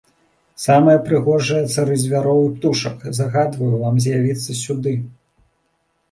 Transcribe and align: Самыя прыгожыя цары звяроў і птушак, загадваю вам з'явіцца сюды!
Самыя 0.65 0.99
прыгожыя 1.09 1.59
цары 1.73 1.97
звяроў 2.03 2.41
і 2.45 2.47
птушак, 2.55 3.03
загадваю 3.17 3.69
вам 3.83 3.99
з'явіцца 4.05 4.57
сюды! 4.63 4.95